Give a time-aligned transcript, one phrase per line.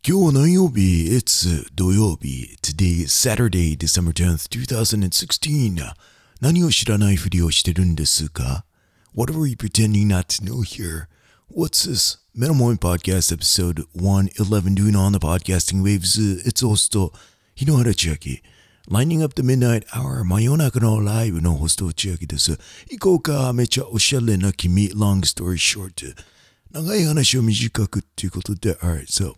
[0.00, 5.92] 今日何曜日 It's 土曜日 Today is Saturday, December 10th, 2016
[6.40, 8.64] 何を知らないふりをしてるんですか
[9.14, 11.06] What are we pretending not to know here?
[11.54, 12.18] What's this?
[12.34, 16.18] Metal Moment Podcast Episode 111 doing on the podcasting waves.
[16.44, 17.12] It's also
[17.54, 18.42] 日野原千秋
[18.88, 22.58] Lining up the midnight hour 真夜中のライブのホスト千秋です。
[22.90, 26.16] 行こうかめちゃおしゃれな君 Long story short
[26.72, 29.34] 長い話を短くっていうことで Alright, so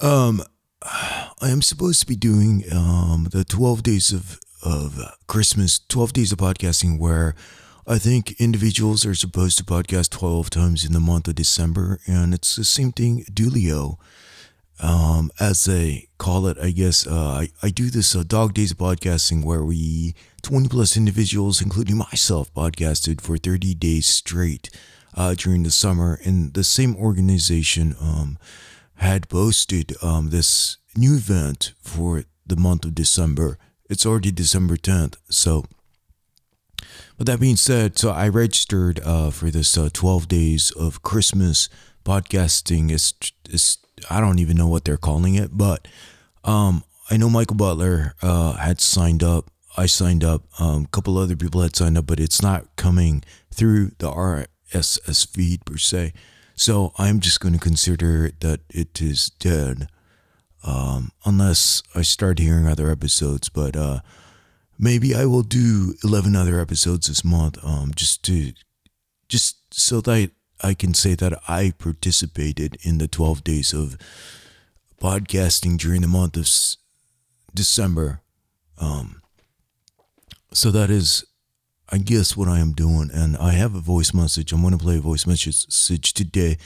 [0.00, 0.42] um,
[0.82, 6.32] I am supposed to be doing um the 12 days of of Christmas, 12 days
[6.32, 7.34] of podcasting where
[7.86, 12.34] I think individuals are supposed to podcast 12 times in the month of December and
[12.34, 13.96] it's the same thing Dulio.
[14.80, 18.72] Um as they call it I guess uh I, I do this uh, dog days
[18.72, 24.68] of podcasting where we 20 plus individuals including myself podcasted for 30 days straight
[25.16, 28.38] uh during the summer and the same organization um
[28.96, 33.58] had posted um, this new event for the month of December.
[33.88, 35.16] It's already December 10th.
[35.28, 35.64] So,
[37.16, 41.68] But that being said, so I registered uh, for this uh, 12 days of Christmas
[42.04, 42.90] podcasting.
[42.90, 43.12] It's,
[43.48, 43.78] it's,
[44.10, 45.86] I don't even know what they're calling it, but
[46.44, 49.50] um, I know Michael Butler uh, had signed up.
[49.76, 50.42] I signed up.
[50.58, 54.08] Um, a couple other people had signed up, but it's not coming through the
[54.74, 56.12] RSS feed per se.
[56.54, 59.88] So I'm just going to consider that it is dead,
[60.64, 63.48] um, unless I start hearing other episodes.
[63.48, 64.00] But uh,
[64.78, 68.52] maybe I will do 11 other episodes this month, um, just to,
[69.28, 70.30] just so that
[70.62, 73.98] I can say that I participated in the 12 days of
[75.00, 76.48] podcasting during the month of
[77.54, 78.22] December.
[78.78, 79.20] Um,
[80.52, 81.24] so that is
[81.88, 84.52] I guess what I am doing, and I have a voice message.
[84.52, 86.58] I'm going to play a voice message today.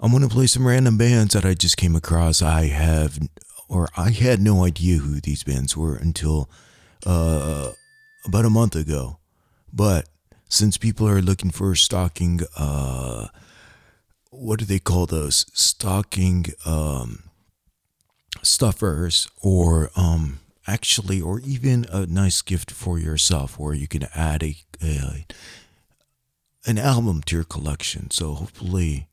[0.00, 2.42] I'm going to play some random bands that I just came across.
[2.42, 3.18] I have,
[3.68, 6.48] or I had no idea who these bands were until
[7.04, 7.72] uh,
[8.24, 9.18] about a month ago.
[9.72, 10.08] But
[10.48, 13.28] since people are looking for stocking, uh,
[14.30, 15.46] what do they call those?
[15.54, 17.24] Stocking um,
[18.42, 24.42] stuffers or um, actually, or even a nice gift for yourself where you can add
[24.42, 25.26] a, a
[26.64, 28.10] an album to your collection.
[28.10, 29.08] So hopefully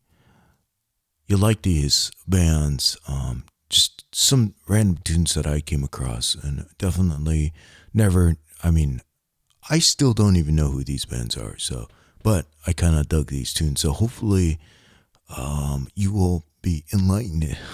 [1.28, 2.98] you like these bands.
[3.08, 7.54] Um, just some random tunes that I came across, and definitely
[7.94, 8.36] never.
[8.64, 9.02] I mean,
[9.70, 11.58] I still don't even know who these bands are.
[11.58, 11.88] So,
[12.24, 13.82] but I kind of dug these tunes.
[13.82, 14.60] So hopefully,
[15.38, 17.58] um, you will be enlightened.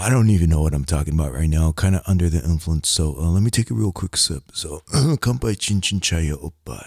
[0.00, 1.72] I don't even know what I'm talking about right now.
[1.72, 2.88] Kind of under the influence.
[2.88, 4.44] So uh, let me take a real quick sip.
[4.52, 6.86] So, kampai chin chin chaya oppai.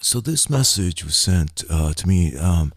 [0.00, 2.72] So this message was sent uh, to me um,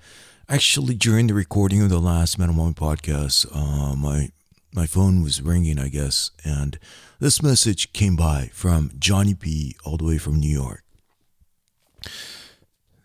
[0.49, 3.47] actually during the recording of the last Metal Moment podcast.
[3.55, 4.31] Uh, my
[4.73, 6.77] my phone was ringing, I guess, and
[7.22, 10.83] this message came by from Johnny P, all the way from New York.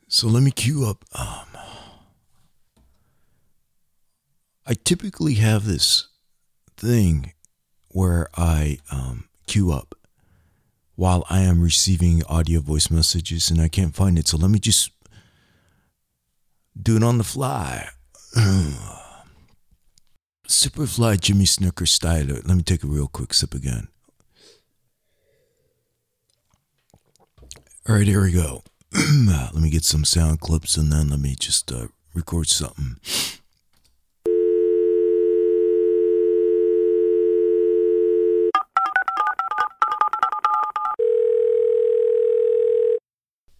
[0.08, 1.04] So let me cue up.
[1.14, 1.49] Um,
[4.70, 6.06] I typically have this
[6.76, 7.32] thing
[7.88, 9.96] where I um, queue up
[10.94, 14.28] while I am receiving audio voice messages and I can't find it.
[14.28, 14.92] So let me just
[16.80, 17.88] do it on the fly.
[20.46, 22.46] Superfly Jimmy Snooker Styler.
[22.46, 23.88] Let me take a real quick sip again.
[27.88, 28.62] All right, here we go.
[28.94, 32.98] let me get some sound clips and then let me just uh, record something.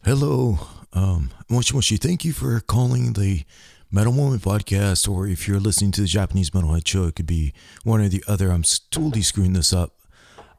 [0.06, 0.59] Hello,
[0.94, 1.97] um, Moshi Moshi.
[1.97, 3.44] Thank you for calling the
[3.89, 7.56] Metal Moment podcast, or if you're listening to the Japanese Metalhead show, it could be
[7.83, 8.51] one or the other.
[8.51, 8.61] I'm
[8.91, 9.95] totally screwing this up.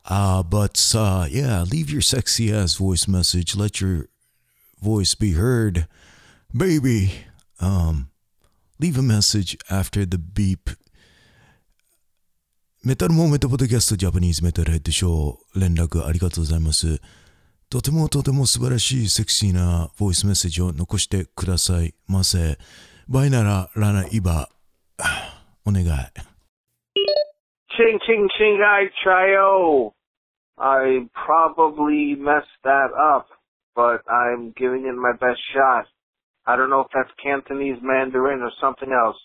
[0.04, 3.54] Uh, but uh, yeah, leave your sexy ass voice message.
[3.54, 4.08] Let your
[4.82, 5.86] voice be heard,
[6.52, 7.12] baby.
[7.60, 8.10] Um,
[8.80, 10.70] leave a message after the beep.
[12.82, 17.00] メタルモーメントポッドキャストジャパニーズメタルヘッドショー連絡ありがとうございます。
[17.70, 22.58] とてもとても素晴らしいセクシーなボイスメッセージを残してくださいませ。
[23.08, 24.48] バイナララナイバ、
[25.64, 25.86] お願い。
[27.76, 29.92] Ching ching ching I trio.
[30.58, 33.26] I probably messed that up,
[33.74, 35.86] but I'm giving it my best shot.
[36.46, 39.16] I don't know if that's Cantonese Mandarin or something else,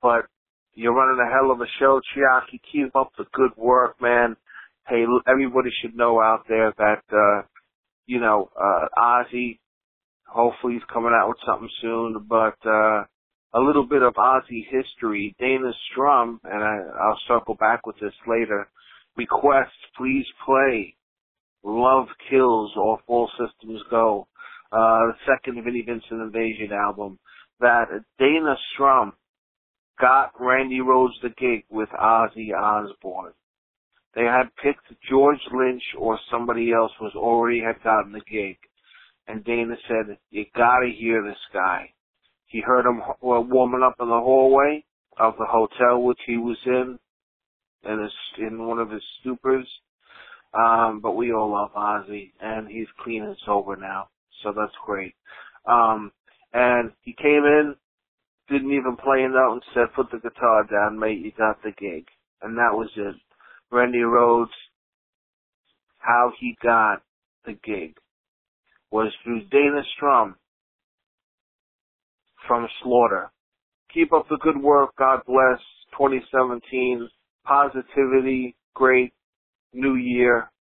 [0.00, 0.26] but
[0.74, 2.60] you're running a hell of a show, Chiaki.
[2.70, 4.36] Keep up the good work, man.
[4.86, 7.42] Hey, everybody should know out there that, uh,
[8.05, 9.59] you know, uh, Ozzy
[10.31, 12.25] Hopefully he's coming out with something soon.
[12.27, 13.03] But uh,
[13.53, 15.35] a little bit of Ozzy history.
[15.39, 18.69] Dana Strum, and I, I'll circle back with this later.
[19.17, 20.95] Request, please play.
[21.63, 24.27] Love Kills off All Systems Go.
[24.71, 27.19] Uh, the second Vinnie Vincent Invasion album.
[27.59, 27.87] That
[28.17, 29.13] Dana Strum
[29.99, 33.33] got Randy Rhoads the gig with Ozzy Osbourne.
[34.15, 38.57] They had picked George Lynch or somebody else was already had gotten the gig.
[39.27, 41.93] And Dana said, you gotta hear this guy.
[42.47, 44.83] He heard him warming up in the hallway
[45.17, 46.99] of the hotel which he was in,
[47.85, 49.65] in his, in one of his stupors.
[50.53, 54.09] Um, but we all love Ozzy, and he's clean and sober now,
[54.43, 55.15] so that's great.
[55.65, 56.11] Um,
[56.53, 57.75] and he came in,
[58.49, 61.19] didn't even play a note, and said, "Put the guitar down, mate.
[61.19, 62.05] You got the gig."
[62.41, 63.15] And that was it.
[63.71, 64.51] Randy Rhoads,
[65.99, 67.01] how he got
[67.45, 67.95] the gig
[68.91, 70.35] was through Dana Strum
[72.47, 73.31] from Slaughter.
[73.93, 74.91] Keep up the good work.
[74.97, 75.59] God bless.
[75.91, 77.09] 2017.
[77.45, 78.55] Positivity.
[78.73, 79.13] Great.
[79.73, 80.51] New Year.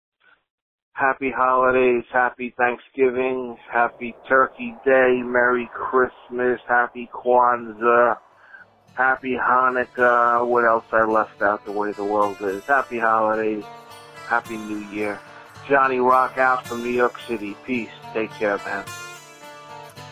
[0.93, 2.05] Happy holidays.
[2.13, 3.56] Happy Thanksgiving.
[3.73, 5.21] Happy Turkey Day.
[5.25, 6.61] Merry Christmas.
[6.69, 8.17] Happy Kwanzaa.
[8.95, 10.47] Happy Hanukkah.
[10.47, 12.65] What else I left out the way the world is?
[12.65, 13.65] Happy holidays.
[14.27, 15.19] Happy New Year.
[15.69, 17.57] Johnny Rock out from New York City.
[17.65, 17.91] Peace.
[18.13, 18.85] Take care, man.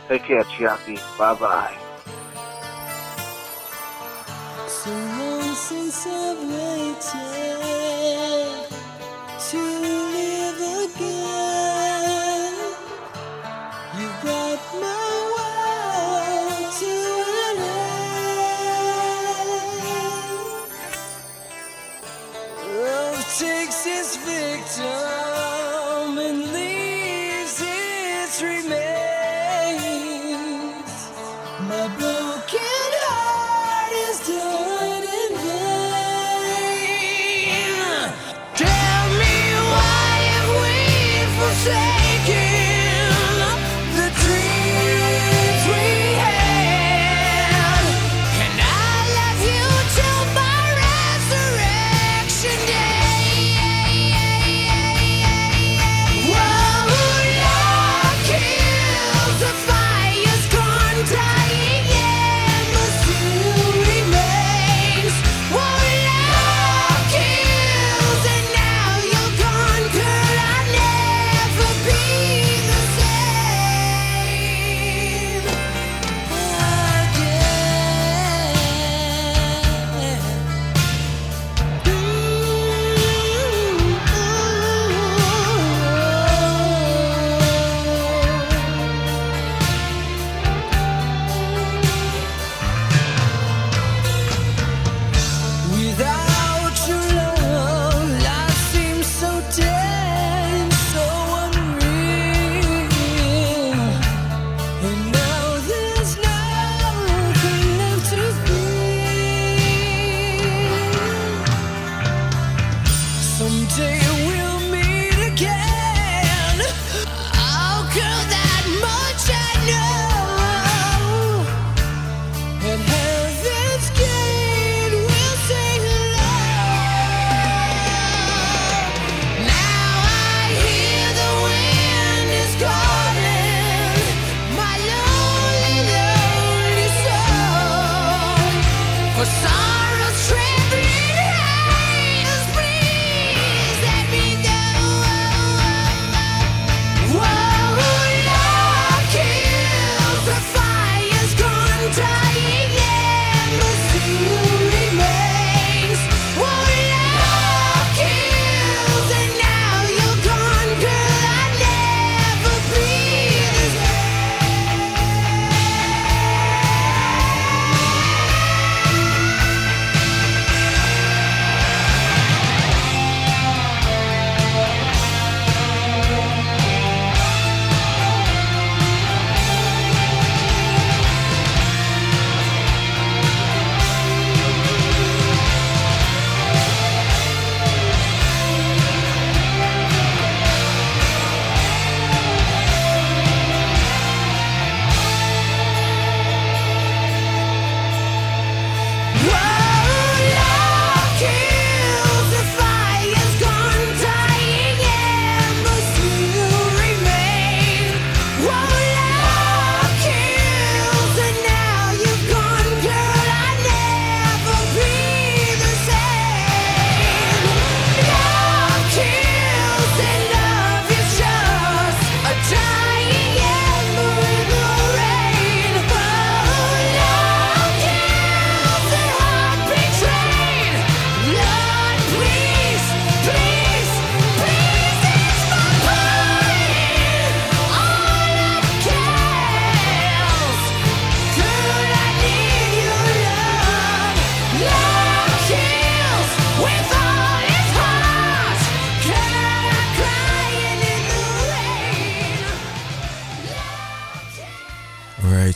[0.08, 0.96] Take care, Chiaki.
[1.18, 1.76] Bye bye.
[4.66, 7.97] So since I've waited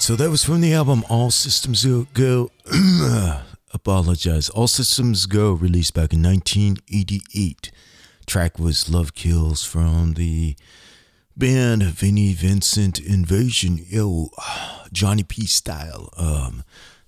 [0.02, 2.50] so that was from the album All Systems Go.
[3.73, 4.49] Apologize.
[4.49, 7.71] All Systems Go, released back in 1988.
[8.26, 10.56] Track was Love Kills from the
[11.37, 13.78] band Vinnie Vincent Invasion.
[13.88, 14.30] Yo,
[14.92, 16.12] Johnny P style.
[16.16, 16.64] Um,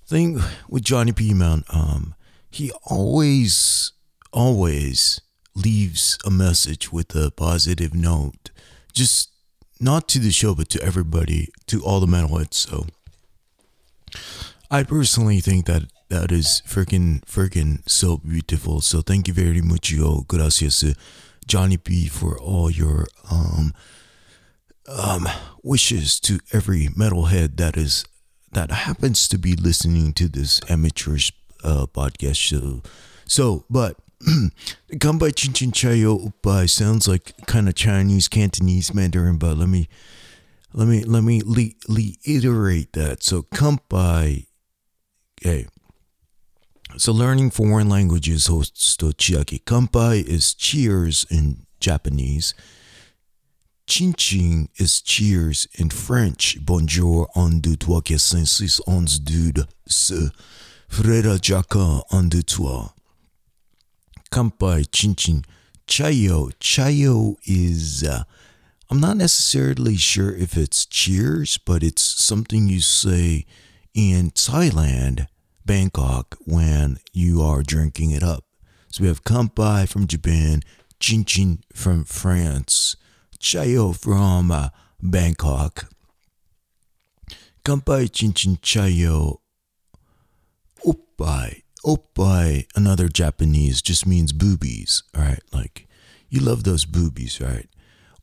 [0.07, 2.15] thing with Johnny P, man, um,
[2.49, 3.91] he always,
[4.33, 5.21] always
[5.57, 8.53] leaves a message with a positive note.
[8.93, 9.34] Just
[9.81, 12.55] not to the show, but to everybody, to all the metalheads.
[12.55, 12.87] So
[14.71, 18.81] I personally think that that is freaking, freaking so beautiful.
[18.81, 20.23] So thank you very much, yo.
[20.29, 20.85] Gracias,
[21.47, 23.73] Johnny P, for all your um
[24.87, 25.27] um
[25.63, 28.05] wishes to every metalhead that is
[28.53, 31.33] that happens to be listening to this amateurish
[31.65, 32.83] uh, podcast show.
[33.27, 33.97] So, but
[34.93, 39.89] Kanpai Chin Chin Chayo Upai sounds like kind of Chinese, Cantonese, Mandarin, but let me
[40.73, 41.43] let me let me
[41.89, 43.23] reiterate that.
[43.23, 44.47] So Kanpai,
[45.41, 45.67] okay.
[46.97, 49.63] So learning foreign languages hosts to chiaki.
[49.65, 52.55] Kanpai is cheers in Japanese.
[53.87, 56.57] Chin Chin is cheers in French.
[56.65, 59.53] Bonjour, on deux, trois, quatre, cinq, six, onze, deux,
[59.87, 60.31] ce.
[60.89, 61.77] Frère Jacques,
[62.11, 62.95] on deux, trois.
[64.35, 65.45] Kampai, Chin Chin.
[65.87, 66.53] Chayo.
[66.59, 68.25] Chayo is, uh,
[68.91, 73.47] I'm not necessarily sure if it's cheers, but it's something you say
[73.95, 75.29] in Thailand,
[75.65, 78.45] Bangkok, when you are drinking it up.
[78.89, 80.63] So we have Kampai from Japan,
[80.99, 82.97] Chin Chin from France,
[83.39, 85.89] Chayo from uh, Bangkok.
[87.65, 89.39] Kampai Chin Chin Chayo
[90.85, 91.64] Oppai.
[91.85, 95.41] Oppai, another Japanese, just means boobies, right?
[95.53, 95.87] Like,
[96.29, 97.69] you love those boobies, right?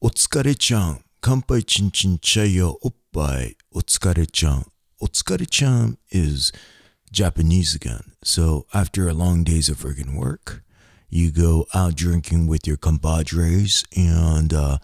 [0.04, 1.04] Otsukare-chan.
[1.22, 3.56] Kampai Chin Chin Chayo Oppai.
[3.76, 4.66] Otsukare-chan.
[5.02, 6.52] Otsukare-chan is
[7.12, 8.14] Japanese again.
[8.24, 10.64] So after a long days of friggin' work,
[11.10, 14.78] you go out drinking with your compadres and uh,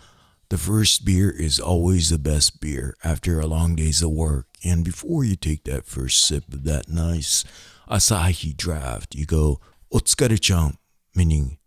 [0.50, 4.47] the first beer is always the best beer after a long days of work.
[4.64, 7.44] And before you take that first sip of that nice
[7.90, 9.60] Asahi draft, you go
[9.94, 10.78] otsukare-chan,
[11.16, 11.58] meaning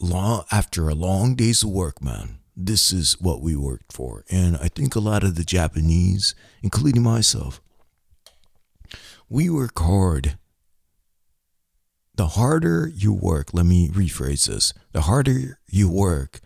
[0.00, 2.38] long after a long days of work, man.
[2.56, 4.24] This is what we worked for.
[4.30, 7.60] And I think a lot of the Japanese, including myself,
[9.28, 10.38] we work hard.
[12.16, 14.74] The harder you work, let me rephrase this.
[14.92, 16.40] The harder you work,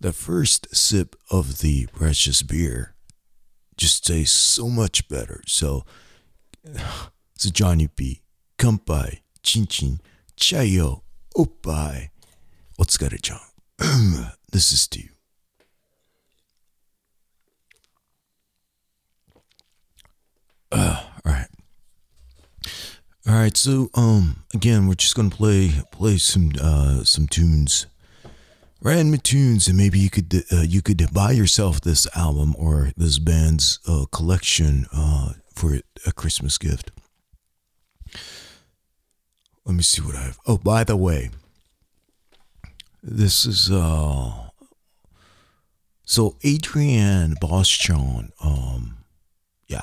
[0.00, 2.94] the first sip of the precious beer
[3.80, 5.42] just tastes so much better.
[5.46, 5.84] So,
[7.34, 8.20] it's Johnny P.
[8.58, 10.00] Kampai, Chin Chin,
[10.36, 11.00] Chayo,
[11.34, 12.10] Oppai,
[12.78, 13.40] Otsukare-chan.
[14.52, 15.14] this is Steve.
[20.70, 21.48] Uh, all right.
[23.26, 27.86] All right, so um again, we're just gonna play play some uh some tunes
[28.82, 33.18] random tunes and maybe you could uh, you could buy yourself this album or this
[33.18, 36.90] band's uh, collection uh, for a Christmas gift.
[39.64, 40.38] Let me see what I have.
[40.46, 41.30] Oh, by the way,
[43.02, 44.48] this is uh
[46.04, 48.96] so Adrian Boschon, um
[49.66, 49.82] yeah.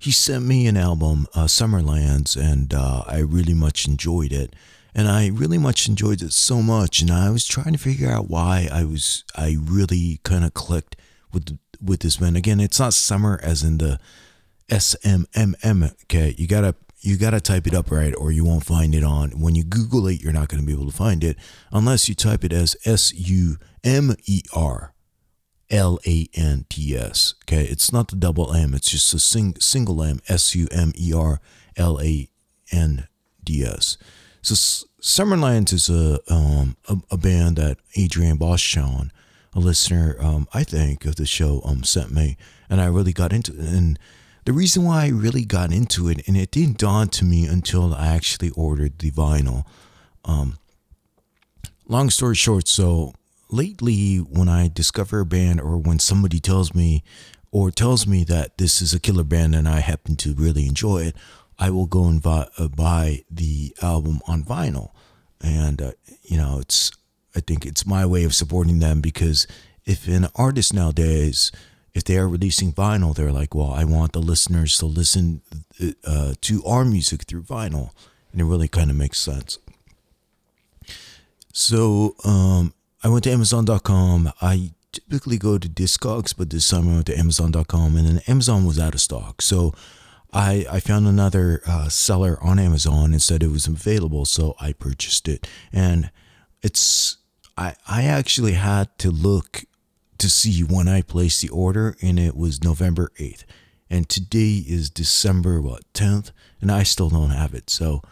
[0.00, 4.54] He sent me an album, uh, Sumerlands, and uh, I really much enjoyed it
[4.98, 7.00] and I really much enjoyed it so much.
[7.00, 10.96] And I was trying to figure out why I was I really kind of clicked
[11.32, 12.36] with with this band.
[12.36, 14.00] Again, it's not summer as in the
[14.68, 15.84] S M M M.
[15.84, 19.30] Okay, you gotta you gotta type it up right, or you won't find it on.
[19.40, 21.36] When you Google it, you're not gonna be able to find it
[21.70, 24.94] unless you type it as S U M E R.
[25.70, 27.34] L A N T S.
[27.44, 30.92] Okay, it's not the double M, it's just a sing, single M, S U M
[30.96, 31.42] E R
[31.76, 32.30] L A
[32.72, 33.06] N
[33.44, 33.98] D S.
[34.40, 39.10] So Sumerlands is a, um, a, a band that Adrian Boschon,
[39.54, 42.36] a listener, um, I think, of the show, um, sent me,
[42.68, 43.60] and I really got into it.
[43.60, 43.98] And
[44.44, 47.94] the reason why I really got into it, and it didn't dawn to me until
[47.94, 49.64] I actually ordered the vinyl.
[50.24, 50.58] Um,
[51.86, 53.14] long story short, so
[53.50, 57.02] lately when I discover a band or when somebody tells me
[57.50, 61.04] or tells me that this is a killer band and I happen to really enjoy
[61.04, 61.16] it,
[61.58, 64.90] I will go and buy, uh, buy the album on vinyl.
[65.40, 66.92] And, uh, you know, it's,
[67.34, 69.46] I think it's my way of supporting them because
[69.84, 71.50] if an artist nowadays,
[71.94, 75.42] if they are releasing vinyl, they're like, well, I want the listeners to listen
[76.04, 77.90] uh, to our music through vinyl.
[78.30, 79.58] And it really kind of makes sense.
[81.52, 82.72] So um,
[83.02, 84.32] I went to Amazon.com.
[84.40, 88.64] I typically go to Discogs, but this time I went to Amazon.com, and then Amazon
[88.64, 89.42] was out of stock.
[89.42, 89.74] So
[90.32, 94.72] I I found another uh, seller on Amazon and said it was available, so I
[94.72, 95.48] purchased it.
[95.72, 96.10] And
[96.62, 97.18] it's
[97.56, 99.64] I I actually had to look
[100.18, 103.44] to see when I placed the order, and it was November eighth,
[103.88, 107.70] and today is December what tenth, and I still don't have it.
[107.70, 108.02] So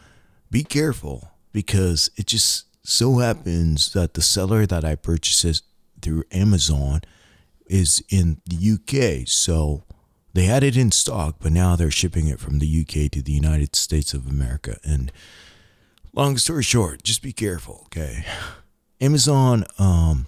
[0.51, 5.61] be careful because it just so happens that the seller that I purchased it
[6.01, 7.01] through Amazon
[7.67, 9.27] is in the UK.
[9.27, 9.83] So
[10.37, 13.33] they had it in stock, but now they're shipping it from the UK to the
[13.33, 14.79] United States of America.
[14.85, 15.11] And
[16.13, 18.25] long story short, just be careful, okay?
[19.01, 20.27] Amazon, um,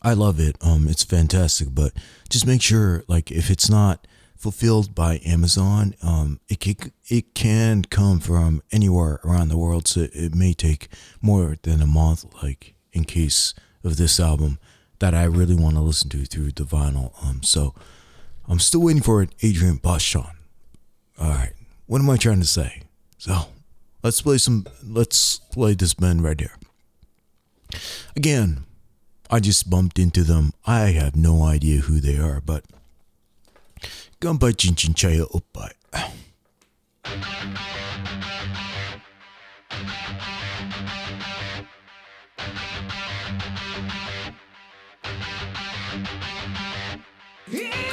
[0.00, 0.56] I love it.
[0.62, 1.92] Um, it's fantastic, but
[2.30, 6.76] just make sure, like, if it's not fulfilled by Amazon, um, it can,
[7.08, 10.88] it can come from anywhere around the world, so it may take
[11.20, 12.24] more than a month.
[12.42, 13.52] Like in case
[13.84, 14.58] of this album
[14.98, 17.12] that I really want to listen to through the vinyl.
[17.22, 17.74] Um, so
[18.48, 20.24] I'm still waiting for an Adrian Bashan.
[21.20, 21.52] All right,
[21.86, 22.82] what am I trying to say?
[23.18, 23.36] So
[24.02, 24.66] let's play some.
[24.82, 26.56] Let's play this band right here.
[28.16, 28.64] Again,
[29.30, 30.52] I just bumped into them.
[30.66, 32.64] I have no idea who they are, but
[35.28, 35.72] Oppai.
[47.50, 47.87] Yeah!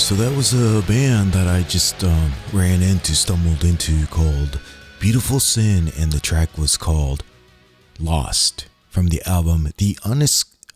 [0.00, 4.58] so that was a band that I just um, ran into, stumbled into called
[4.98, 7.22] Beautiful Sin, and the track was called
[7.98, 9.98] Lost from the album The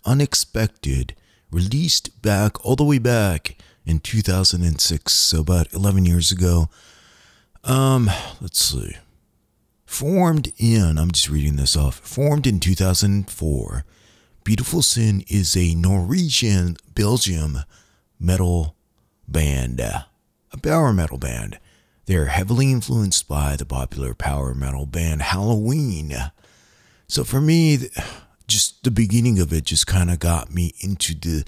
[0.04, 1.14] Unexpected,
[1.50, 3.56] released back all the way back
[3.86, 6.68] in 2006, so about 11 years ago.
[7.64, 8.10] Um,
[8.42, 8.96] let's see.
[9.86, 13.84] Formed in, I'm just reading this off, formed in 2004,
[14.44, 17.60] Beautiful Sin is a Norwegian Belgium
[18.20, 18.76] metal
[19.28, 20.06] band, a
[20.62, 21.58] power metal band.
[22.06, 26.30] They're heavily influenced by the popular power metal band Helloween.
[27.08, 27.88] So for me,
[28.46, 31.44] just the beginning of it just kind of got me into the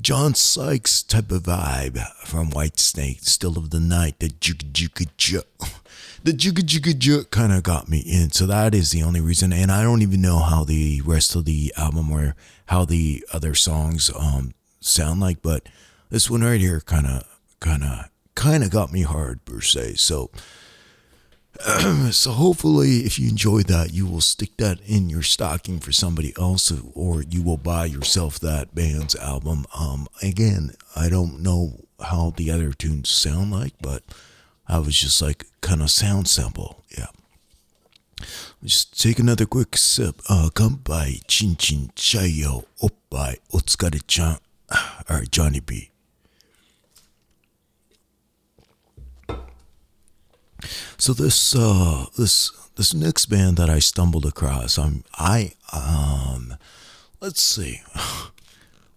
[0.00, 5.82] John Sykes type of vibe from Whitesnake, Still of the Night, the jugga jugga juk.
[6.22, 8.32] The jugga jugga juk kind of got me in.
[8.32, 9.52] So that is the only reason.
[9.52, 12.34] And I don't even know how the rest of the album or
[12.66, 15.66] how the other songs um sound like, but
[16.10, 17.24] this one right here kind of
[17.60, 19.94] kind of kind of got me hard per se.
[19.94, 20.30] So
[22.10, 26.34] so hopefully if you enjoyed that you will stick that in your stocking for somebody
[26.38, 29.64] else or you will buy yourself that band's album.
[29.74, 34.02] Um again i don't know how the other tunes sound like but
[34.68, 36.84] i was just like kind of sound sample.
[36.96, 37.06] Yeah.
[38.62, 40.20] Just take another quick sip.
[40.28, 40.50] Uh
[40.84, 42.64] by chin chin chayo.
[42.82, 44.38] Oppai otsukare chan
[45.08, 45.90] all right johnny b
[50.98, 56.54] So this uh this this next band that I stumbled across, I'm I um
[57.20, 57.82] let's see.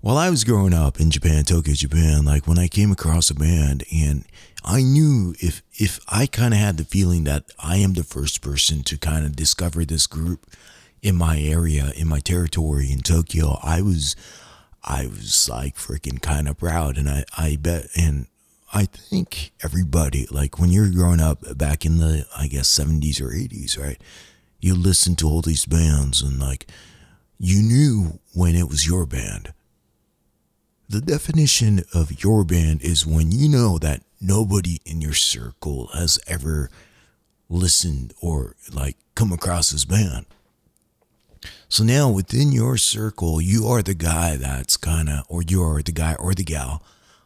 [0.01, 3.35] While I was growing up in Japan, Tokyo, Japan, like when I came across a
[3.35, 4.23] band and
[4.63, 8.41] I knew if if I kind of had the feeling that I am the first
[8.41, 10.45] person to kind of discover this group
[11.01, 14.15] in my area, in my territory in Tokyo, I was
[14.83, 18.27] I was like freaking kind of proud and I I bet and
[18.71, 23.29] I think everybody, like when you're growing up back in the, I guess, 70s or
[23.29, 23.99] 80s, right?
[24.59, 26.67] You listen to all these bands and like
[27.39, 29.53] you knew when it was your band.
[30.87, 36.19] The definition of your band is when you know that nobody in your circle has
[36.27, 36.69] ever
[37.47, 40.25] listened or like come across this band.
[41.69, 45.81] So now within your circle, you are the guy that's kind of, or you are
[45.81, 46.83] the guy or the gal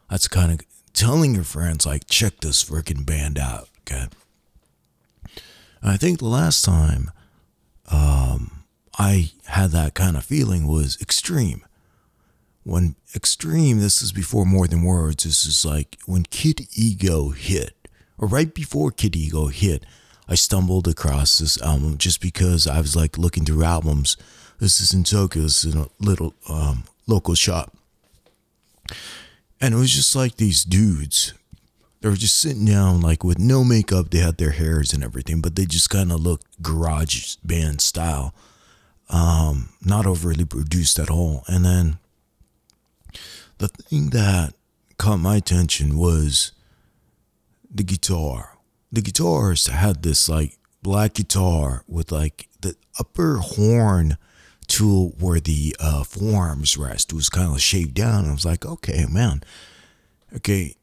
[0.08, 0.60] that's kind of
[0.94, 4.06] telling your friends, like, check this freaking band out, okay?
[5.82, 7.10] I think the last time
[7.90, 8.64] um,
[8.98, 11.64] I had that kind of feeling was Extreme.
[12.62, 17.74] When Extreme, this is before More Than Words, this is like when Kid Ego hit,
[18.16, 19.84] or right before Kid Ego hit,
[20.26, 24.16] I stumbled across this album just because I was like looking through albums.
[24.58, 27.76] This is in Tokyo, this is in a little um, local shop.
[29.64, 31.32] And it was just like these dudes.
[32.02, 34.10] They were just sitting down, like with no makeup.
[34.10, 38.34] They had their hairs and everything, but they just kind of looked garage band style.
[39.08, 41.44] Um, not overly produced at all.
[41.48, 41.96] And then
[43.56, 44.52] the thing that
[44.98, 46.52] caught my attention was
[47.74, 48.58] the guitar.
[48.92, 54.18] The guitarist had this like black guitar with like the upper horn
[54.68, 58.28] to where the uh, forearms rest was kind of shaved down.
[58.28, 59.42] I was like, okay, man,
[60.36, 60.76] okay.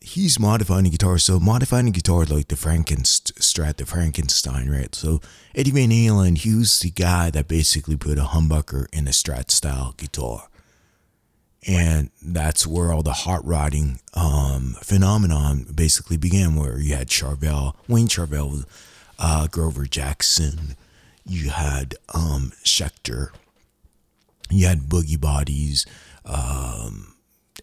[0.00, 4.94] He's modifying the guitar, so modifying the guitar like the Frankenstrat, the Frankenstein, right?
[4.94, 5.20] So
[5.54, 9.50] Eddie Van Halen, he was the guy that basically put a humbucker in a Strat
[9.50, 10.48] style guitar,
[11.66, 16.54] and that's where all the hot rodding um, phenomenon basically began.
[16.54, 18.66] Where you had Charvel, Wayne Charvel,
[19.18, 20.76] uh, Grover Jackson,
[21.26, 23.30] you had um, Schecter,
[24.50, 25.86] you had Boogie Bodies,
[26.24, 27.14] um,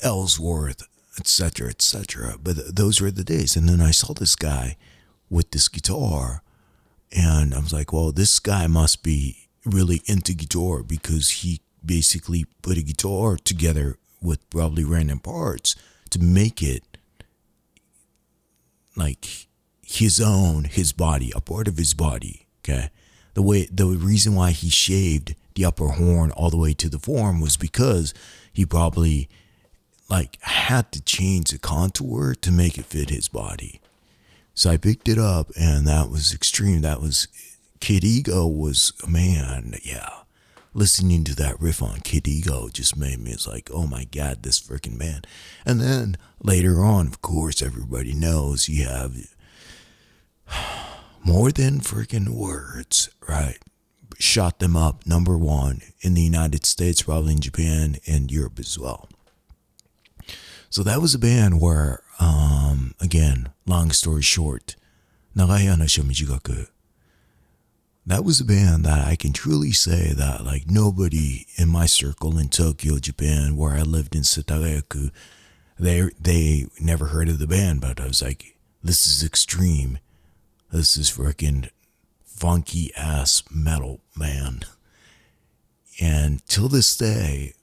[0.01, 0.87] Ellsworth,
[1.19, 2.35] etc., etc.
[2.41, 3.55] But those were the days.
[3.55, 4.77] And then I saw this guy
[5.29, 6.43] with this guitar,
[7.11, 12.45] and I was like, well, this guy must be really into guitar because he basically
[12.61, 15.75] put a guitar together with probably random parts
[16.09, 16.83] to make it
[18.95, 19.47] like
[19.81, 22.47] his own, his body, a part of his body.
[22.63, 22.89] Okay
[23.33, 26.99] the way the reason why he shaved the upper horn all the way to the
[26.99, 28.13] forearm was because
[28.51, 29.29] he probably
[30.09, 33.79] like had to change the contour to make it fit his body.
[34.53, 36.81] So I picked it up and that was extreme.
[36.81, 37.27] That was
[37.79, 40.09] Kid Ego was man, yeah.
[40.73, 44.43] Listening to that riff on Kid Ego just made me it's like, oh my god,
[44.43, 45.21] this freaking man.
[45.65, 49.15] And then later on, of course, everybody knows you have
[51.23, 53.57] more than freaking words, right?
[54.19, 58.77] Shot them up, number one, in the United States, probably in Japan and Europe as
[58.77, 59.09] well.
[60.69, 64.75] So that was a band where, um, again, long story short,
[65.35, 66.67] Nagayana Shomijigaku.
[68.05, 72.37] That was a band that I can truly say that like nobody in my circle
[72.37, 75.11] in Tokyo, Japan, where I lived in Setareku,
[75.79, 79.99] they they never heard of the band, but I was like, this is extreme
[80.71, 81.69] this is freaking
[82.23, 84.61] funky ass metal, man.
[85.99, 87.53] And till this day,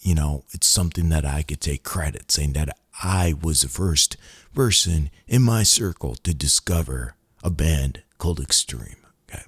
[0.00, 4.16] you know, it's something that I could take credit saying that I was the first
[4.52, 8.96] person in my circle to discover a band called Extreme.
[9.30, 9.44] Okay.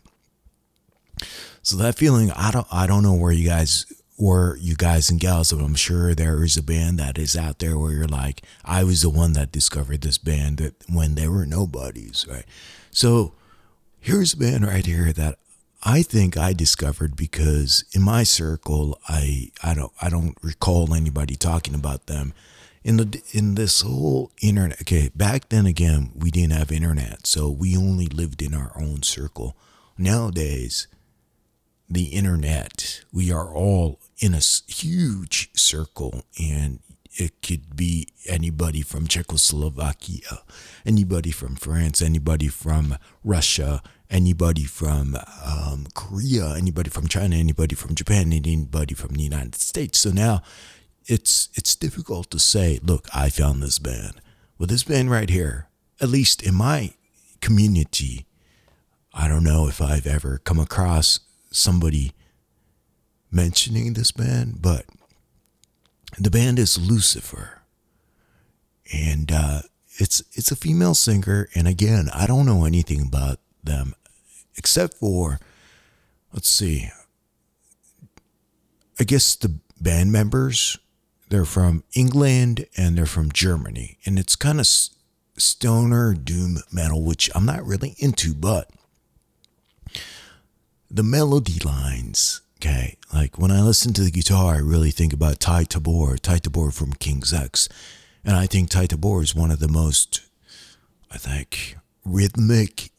[1.62, 3.84] So that feeling, I don't, I don't know where you guys
[4.18, 7.78] were, you guys and gals, I'm sure there is a band that is out there
[7.78, 11.46] where you're like, I was the one that discovered this band that when they were
[11.46, 12.44] nobodies, right?
[12.90, 13.32] So
[14.00, 15.38] here's a band right here that
[15.84, 21.36] I think I discovered because in my circle, I, I don't, I don't recall anybody
[21.36, 22.34] talking about them
[22.84, 27.50] in the in this whole internet okay back then again we didn't have internet so
[27.50, 29.56] we only lived in our own circle
[29.98, 30.86] nowadays
[31.88, 33.02] the internet.
[33.12, 36.80] We are all in a huge circle, and
[37.12, 40.42] it could be anybody from Czechoslovakia,
[40.86, 47.94] anybody from France, anybody from Russia, anybody from um, Korea, anybody from China, anybody from
[47.94, 50.00] Japan, anybody from the United States.
[50.00, 50.42] So now
[51.06, 54.20] it's it's difficult to say, look, I found this band.
[54.58, 55.68] Well, this band right here,
[56.00, 56.94] at least in my
[57.40, 58.26] community,
[59.14, 62.12] I don't know if I've ever come across somebody
[63.30, 64.86] mentioning this band, but
[66.18, 67.60] the band is Lucifer,
[68.92, 69.60] and uh,
[69.96, 71.48] it's it's a female singer.
[71.54, 73.94] And again, I don't know anything about them
[74.56, 75.38] except for
[76.32, 76.90] let's see.
[79.00, 80.76] I guess the band members
[81.28, 84.66] they're from England and they're from Germany, and it's kind of
[85.36, 88.70] stoner doom metal, which I'm not really into, but
[90.90, 95.38] the melody lines, okay, like when I listen to the guitar, I really think about
[95.38, 97.68] Ty Tabor, Ty Tabor from King's X.
[98.24, 100.22] And I think Ty Tabor is one of the most,
[101.10, 102.90] I think, rhythmic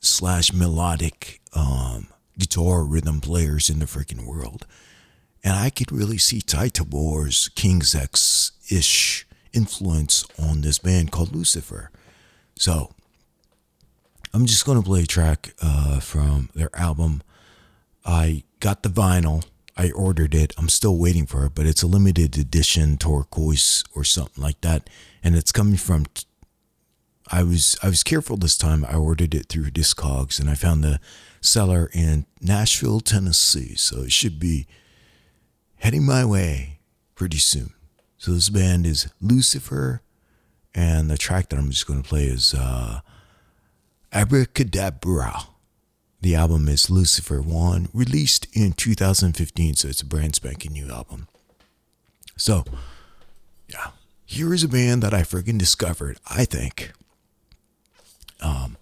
[0.00, 4.66] slash melodic um, guitar rhythm players in the freaking world.
[5.44, 11.34] And I could really see Ty Tabor's King's X ish influence on this band called
[11.34, 11.90] Lucifer.
[12.56, 12.92] So
[14.34, 17.22] I'm just going to play a track uh, from their album.
[18.04, 19.44] I got the vinyl.
[19.76, 20.52] I ordered it.
[20.58, 24.90] I'm still waiting for it, but it's a limited edition turquoise or something like that,
[25.24, 26.06] and it's coming from.
[27.32, 28.84] I was I was careful this time.
[28.84, 31.00] I ordered it through Discogs, and I found the
[31.40, 33.74] seller in Nashville, Tennessee.
[33.76, 34.66] So it should be
[35.76, 36.80] heading my way
[37.14, 37.72] pretty soon.
[38.18, 40.02] So this band is Lucifer,
[40.74, 43.00] and the track that I'm just going to play is uh,
[44.12, 45.44] Abracadabra.
[46.22, 51.28] The album is Lucifer 1, released in 2015, so it's a brand spanking new album.
[52.36, 52.64] So,
[53.68, 53.92] yeah,
[54.26, 56.92] here is a band that I friggin' discovered, I think.
[58.42, 58.76] Um,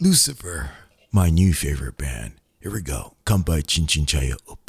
[0.00, 0.72] Lucifer,
[1.10, 2.32] my new favorite band.
[2.60, 3.14] Here we go.
[3.24, 4.65] Come by Chin Chin Chaya Oppai.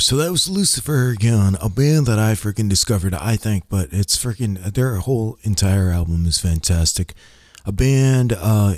[0.00, 4.16] So that was Lucifer again, a band that I freaking discovered, I think, but it's
[4.16, 7.14] freaking their whole entire album is fantastic.
[7.66, 8.76] A band uh,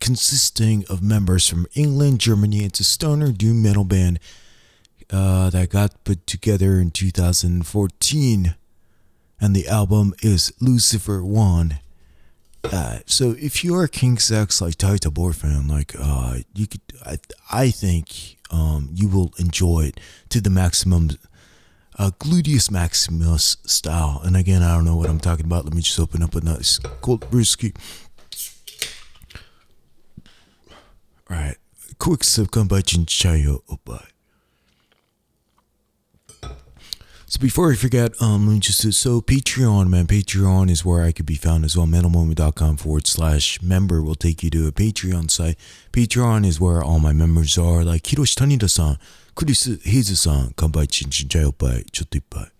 [0.00, 2.64] consisting of members from England, Germany.
[2.64, 4.20] It's a stoner doom metal band
[5.10, 8.54] uh, that got put together in 2014,
[9.40, 11.78] and the album is Lucifer One.
[12.64, 16.80] Uh, so if you're a King Sex like Tight Tabor fan, like uh, you could,
[17.04, 17.18] I,
[17.50, 21.10] I think um, you will enjoy it to the maximum
[21.98, 24.20] uh, gluteus maximus style.
[24.24, 25.64] And again, I don't know what I'm talking about.
[25.64, 27.74] Let me just open up a nice cold brewski.
[31.28, 31.56] All right,
[31.98, 33.60] quick sip kombucha chayo.
[33.68, 33.98] Oh,
[37.28, 40.06] So before I forget, um, let me just so Patreon, man.
[40.06, 41.86] Patreon is where I could be found as well.
[41.86, 45.56] Metalmoment.com forward slash member will take you to a Patreon site.
[45.92, 48.98] Patreon is where all my members are, like Hiroshi Tanida-san,
[49.34, 51.42] Chris Heizu-san, kanpai chin chin chai
[51.90, 52.50] chotto.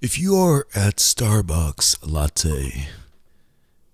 [0.00, 2.88] If you are at Starbucks latte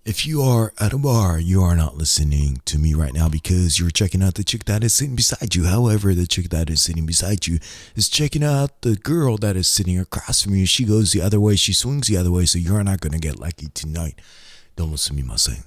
[0.05, 3.79] if you are at a bar, you are not listening to me right now because
[3.79, 5.63] you're checking out the chick that is sitting beside you.
[5.63, 7.57] However, the chick that is sitting beside you
[7.95, 10.67] is checking out the girl that is sitting across from you.
[10.67, 13.19] She goes the other way, she swings the other way, so you're not going to
[13.19, 14.21] get lucky tonight.
[14.75, 15.63] Don't listen to me, my son.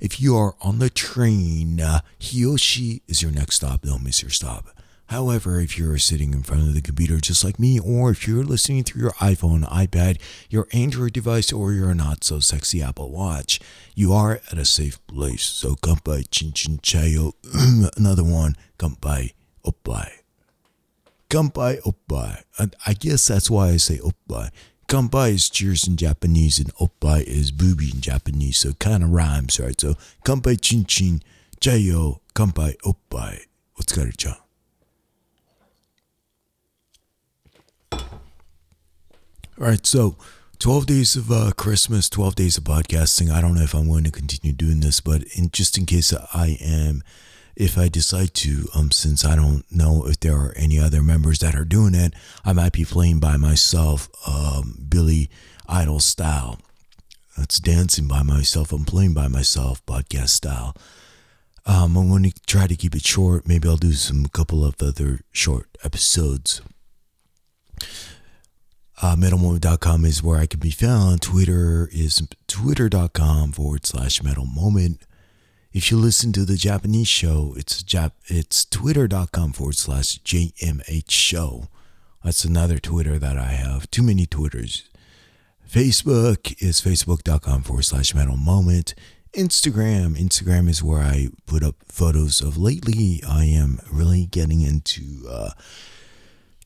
[0.00, 3.82] If you are on the train, uh, he or she is your next stop.
[3.82, 4.66] Don't miss your stop.
[5.08, 8.44] However, if you're sitting in front of the computer just like me, or if you're
[8.44, 13.60] listening through your iPhone, iPad, your Android device, or your not so sexy Apple Watch,
[13.94, 15.44] you are at a safe place.
[15.44, 17.32] So come by Chin Chin Chayo.
[17.96, 19.30] Another one, come by
[19.64, 20.10] Oppai.
[21.28, 22.42] Come by Oppai.
[22.86, 24.50] I guess that's why I say Oppai.
[24.88, 29.58] Kampai is cheers in Japanese and oppai is booby in Japanese, so kind of rhymes,
[29.58, 29.80] right?
[29.80, 29.94] So
[30.24, 31.22] kampai chin chin,
[31.60, 33.46] chayo, kampai oppai.
[33.80, 34.45] Otsukarecha.
[39.58, 40.16] All right, so
[40.58, 43.30] 12 days of uh, Christmas, 12 days of podcasting.
[43.30, 46.12] I don't know if I'm going to continue doing this, but in just in case
[46.12, 47.02] I am,
[47.56, 51.38] if I decide to, um, since I don't know if there are any other members
[51.38, 52.12] that are doing it,
[52.44, 55.30] I might be playing by myself, um, Billy
[55.66, 56.58] Idol style.
[57.38, 58.72] That's dancing by myself.
[58.72, 60.76] I'm playing by myself, podcast style.
[61.64, 63.48] Um, I'm going to try to keep it short.
[63.48, 66.60] Maybe I'll do some couple of other short episodes.
[69.02, 71.20] Uh, metalmoment.com is where I can be found.
[71.20, 75.02] Twitter is twitter.com forward slash metal moment.
[75.72, 81.68] If you listen to the Japanese show, it's Jap- it's twitter.com forward slash JMH show.
[82.24, 83.90] That's another Twitter that I have.
[83.90, 84.88] Too many Twitters.
[85.70, 88.94] Facebook is facebook.com forward slash metal moment.
[89.34, 90.16] Instagram.
[90.16, 93.22] Instagram is where I put up photos of lately.
[93.28, 95.50] I am really getting into uh,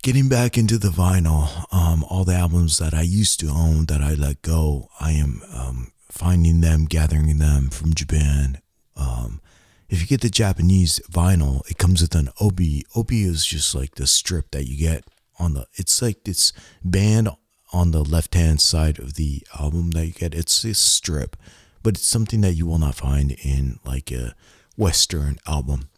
[0.03, 4.01] getting back into the vinyl, um, all the albums that I used to own that
[4.01, 8.61] I let go, I am um, finding them, gathering them from Japan.
[8.97, 9.41] Um,
[9.89, 12.85] if you get the Japanese vinyl, it comes with an obi.
[12.95, 15.05] Obi is just like the strip that you get
[15.39, 15.67] on the.
[15.75, 17.29] It's like this band
[17.73, 20.35] on the left hand side of the album that you get.
[20.35, 21.37] It's a strip,
[21.83, 24.35] but it's something that you will not find in like a
[24.77, 25.91] Western album.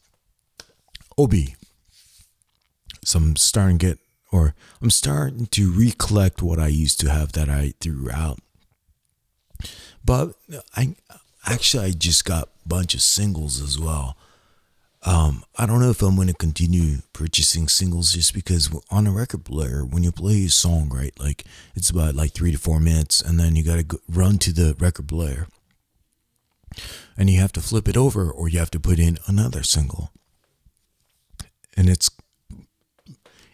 [1.18, 1.54] Obi
[3.04, 3.98] so I'm starting to get,
[4.30, 8.38] or I'm starting to recollect what I used to have that I threw out.
[10.04, 10.34] But
[10.76, 10.96] I
[11.46, 14.16] actually I just got a bunch of singles as well.
[15.04, 19.10] Um, I don't know if I'm going to continue purchasing singles just because on a
[19.10, 21.44] record player, when you play a song, right, like
[21.74, 24.76] it's about like three to four minutes, and then you got to run to the
[24.78, 25.48] record player,
[27.16, 30.12] and you have to flip it over, or you have to put in another single,
[31.76, 32.08] and it's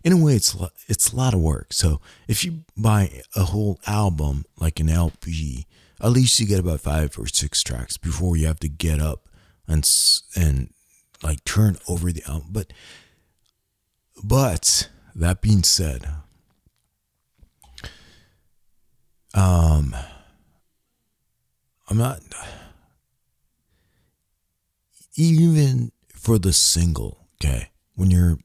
[0.08, 0.56] in a way it's
[0.86, 1.72] it's a lot of work.
[1.74, 5.66] So if you buy a whole album like an lp
[6.00, 9.28] at least you get about five or six tracks before you have to get up
[9.66, 9.86] and
[10.34, 10.72] and
[11.22, 12.48] like turn over the album.
[12.50, 12.72] But
[14.24, 16.08] but that being said
[19.34, 19.94] um
[21.88, 22.20] i'm not
[25.16, 28.38] even for the single okay when you're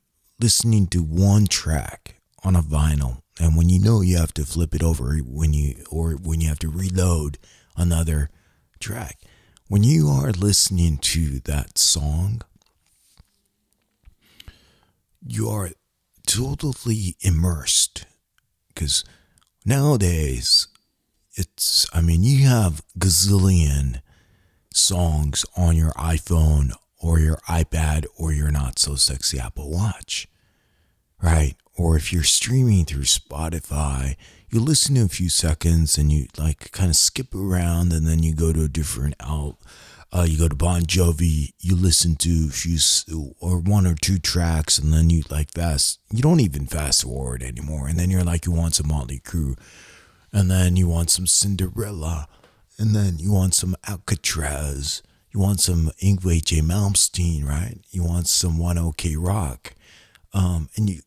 [0.44, 4.76] listening to one track on a vinyl and when you know you have to flip
[4.76, 7.38] it over when you or when you have to reload
[7.78, 8.30] another
[8.78, 9.20] track
[9.70, 12.42] when you are listening to that song
[15.26, 15.70] you are
[16.28, 18.06] totally immersed
[18.68, 19.06] because
[19.66, 20.68] nowadays
[21.36, 24.02] it's i mean you have gazillion
[24.74, 26.74] songs on your iphone
[27.04, 30.28] or your iPad or your not so sexy Apple Watch,
[31.24, 31.56] right?
[31.76, 34.16] Or if you're streaming through Spotify,
[34.50, 38.22] you listen to a few seconds and you like kind of skip around and then
[38.22, 39.58] you go to a different out.
[40.12, 42.78] Uh, you go to Bon Jovi, you listen to few
[43.40, 46.02] or one or two tracks, and then you like fast.
[46.12, 49.58] You don't even fast forward anymore, and then you're like, you want some Motley Crue,
[50.32, 52.28] and then you want some Cinderella,
[52.78, 55.02] and then you want some Alcatraz,
[55.32, 56.62] you want some Yngwie J.
[56.62, 57.80] Malmsteen, right?
[57.90, 59.74] You want some One OK Rock,
[60.32, 61.02] um, and you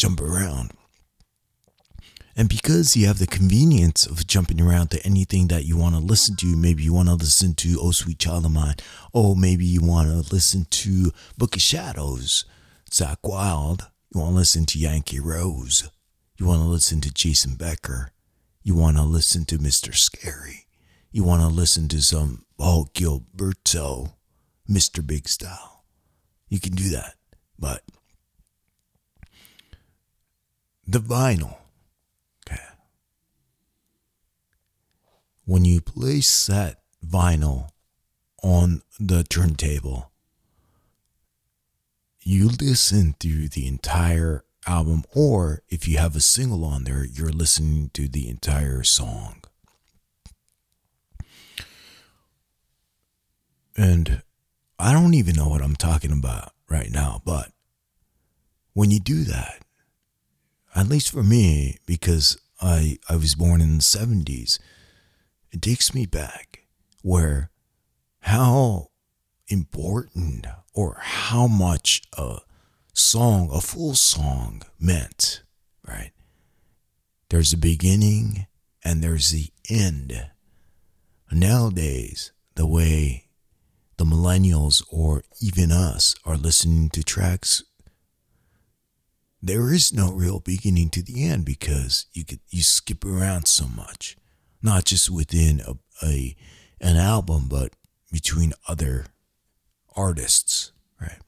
[0.00, 0.72] jump around.
[2.34, 6.00] And because you have the convenience of jumping around to anything that you want to
[6.00, 8.76] listen to, maybe you want to listen to Oh Sweet Child of Mine,
[9.12, 12.46] or maybe you want to listen to Book of Shadows,
[12.90, 15.90] Zakk Wylde, you want to listen to Yankee Rose,
[16.38, 18.10] you want to listen to Jason Becker,
[18.62, 19.94] you want to listen to Mr.
[19.94, 20.66] Scary,
[21.12, 24.14] you want to listen to some Paul Gilberto,
[24.66, 25.06] Mr.
[25.06, 25.84] Big Style.
[26.48, 27.16] You can do that,
[27.58, 27.82] but
[30.90, 31.60] the vinyl
[35.50, 37.70] when you place that vinyl
[38.40, 40.12] on the turntable,
[42.20, 47.32] you listen through the entire album, or if you have a single on there, you're
[47.32, 49.42] listening to the entire song.
[53.76, 54.22] And
[54.78, 57.50] I don't even know what I'm talking about right now, but
[58.72, 59.64] when you do that,
[60.74, 64.58] at least for me, because I, I was born in the 70s,
[65.50, 66.64] it takes me back
[67.02, 67.50] where
[68.20, 68.88] how
[69.48, 72.38] important or how much a
[72.92, 75.42] song, a full song meant,
[75.86, 76.12] right?
[77.30, 78.46] There's a beginning
[78.84, 80.30] and there's the end.
[81.32, 83.28] Nowadays, the way
[83.96, 87.62] the millennials or even us are listening to tracks,
[89.42, 93.66] there is no real beginning to the end because you could you skip around so
[93.66, 94.16] much
[94.62, 95.74] not just within a,
[96.04, 96.36] a
[96.80, 97.72] an album, but
[98.10, 99.06] between other
[99.94, 101.18] artists, right?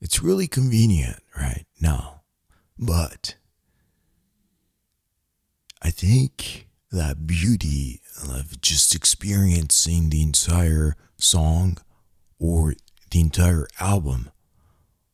[0.00, 2.22] It's really convenient right now,
[2.78, 3.36] but
[5.80, 11.78] I think that beauty of just experiencing the entire song
[12.38, 12.74] or
[13.10, 14.30] the entire album,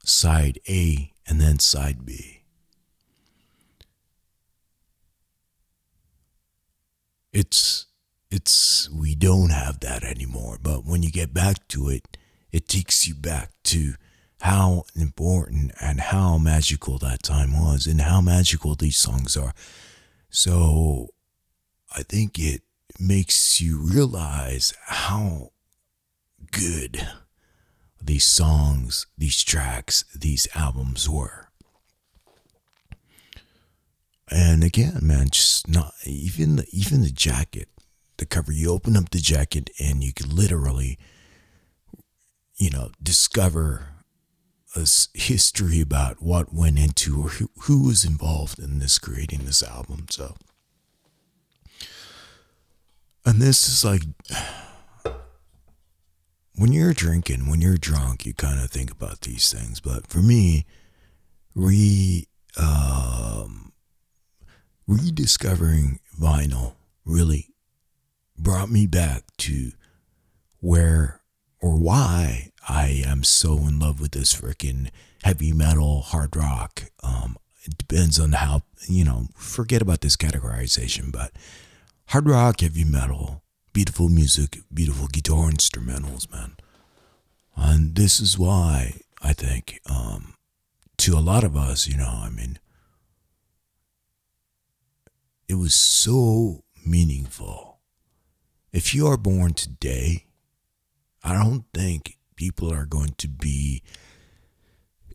[0.09, 2.42] side A and then side B.
[7.32, 7.86] It's
[8.30, 12.16] it's we don't have that anymore but when you get back to it
[12.52, 13.94] it takes you back to
[14.40, 19.52] how important and how magical that time was and how magical these songs are.
[20.30, 21.09] So
[21.94, 22.62] i think it
[22.98, 25.50] makes you realize how
[26.50, 27.06] good
[28.01, 31.49] these songs these tracks these albums were
[34.30, 37.68] and again, man, just not even the, even the jacket,
[38.18, 38.53] the cover.
[38.53, 40.99] You open up the jacket and you could literally,
[42.57, 43.88] you know, discover
[44.76, 49.62] a history about what went into or who, who was involved in this creating this
[49.62, 50.07] album.
[50.11, 50.36] So,
[53.24, 54.03] and this is like
[56.59, 59.80] when you're drinking, when you're drunk, you kind of think about these things.
[59.80, 60.66] But for me,
[61.54, 62.26] re
[62.61, 63.72] um,
[64.86, 67.54] rediscovering vinyl really
[68.36, 69.70] brought me back to
[70.61, 71.20] where
[71.61, 74.90] or why I am so in love with this freaking
[75.22, 76.84] heavy metal, hard rock.
[77.02, 81.32] Um, it depends on how, you know, forget about this categorization, but
[82.09, 83.42] hard rock, heavy metal,
[83.78, 86.56] beautiful music, beautiful guitar instrumentals, man.
[87.54, 90.34] And this is why I think, um,
[90.96, 92.58] to a lot of us, you know, I mean,
[95.46, 97.78] it was so meaningful.
[98.72, 100.24] If you are born today,
[101.22, 103.84] I don't think people are going to be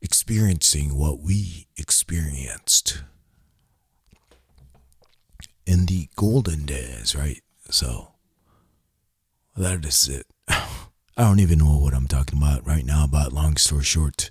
[0.01, 3.03] experiencing what we experienced
[5.65, 7.41] in the golden days, right?
[7.69, 8.12] So
[9.55, 10.25] that is it.
[10.47, 10.65] I
[11.17, 14.29] don't even know what I'm talking about right now, but long story short,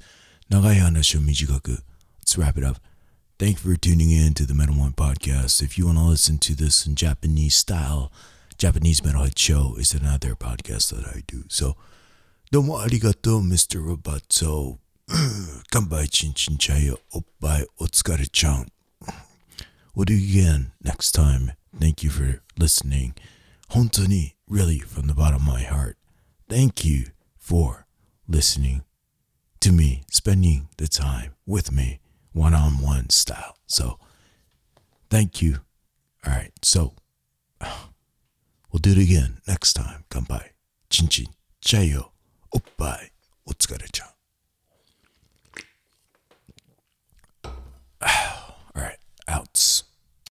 [0.50, 0.64] let's
[2.36, 2.78] wrap it up.
[3.38, 5.62] Thank you for tuning in to the Metal Moment Podcast.
[5.62, 8.12] If you want to listen to this in Japanese style,
[8.58, 11.44] Japanese Metalhead Show is another podcast that I do.
[11.48, 11.76] So,
[12.50, 13.80] domo arigato, Mr.
[13.84, 14.78] Roboto.
[15.72, 18.68] Kanbai chin chin chayo, oppai otsukare chan.
[19.94, 21.52] We'll do again next time.
[21.78, 23.14] Thank you for listening.
[23.68, 25.96] 本当に really from the bottom of my heart,
[26.46, 27.06] thank you
[27.38, 27.86] for
[28.28, 28.84] listening
[29.60, 32.00] to me, spending the time with me
[32.32, 33.56] one on one style.
[33.66, 33.98] So,
[35.08, 35.60] thank you.
[36.26, 36.52] All right.
[36.60, 36.92] So,
[37.62, 40.04] we'll do it again next time.
[40.10, 40.50] Come by.
[40.90, 41.28] Chin chin.
[41.64, 42.10] Chayo.
[42.54, 43.08] Oppai.
[43.48, 44.12] Otsukarechan.
[48.04, 48.98] All right.
[49.26, 49.84] Outs.